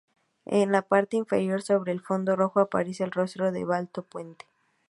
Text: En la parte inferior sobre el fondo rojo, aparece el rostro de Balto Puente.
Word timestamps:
En 0.47 0.71
la 0.71 0.81
parte 0.81 1.15
inferior 1.15 1.61
sobre 1.61 1.91
el 1.91 2.01
fondo 2.01 2.35
rojo, 2.35 2.59
aparece 2.59 3.03
el 3.03 3.11
rostro 3.11 3.51
de 3.51 3.65
Balto 3.65 4.01
Puente. 4.01 4.47